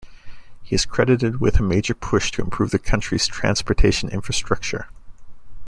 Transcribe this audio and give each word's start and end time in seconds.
He 0.63 0.73
is 0.73 0.87
credited 0.87 1.39
with 1.39 1.59
a 1.59 1.61
major 1.61 1.93
push 1.93 2.31
to 2.31 2.41
improve 2.41 2.71
the 2.71 2.79
country's 2.79 3.27
transportation 3.27 4.09
infrastructure. 4.09 4.87